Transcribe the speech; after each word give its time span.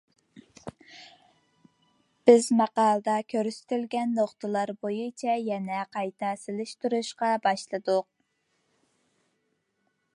بىز 2.29 2.47
ماقالىدە 2.61 3.17
كۆرسىتىلگەن 3.33 4.15
نۇقتىلار 4.21 4.73
بويىچە 4.85 5.35
يەنە 5.49 5.83
قايتا 5.97 6.31
سېلىشتۇرۇشقا 6.45 7.29
باشلىدۇق. 7.47 8.09